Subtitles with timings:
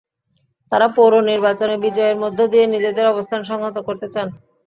[0.71, 4.27] তাঁরা পৌর নির্বাচনে বিজয়ের মধ্য দিয়ে নিজেদের অবস্থান সংহত করতে চান।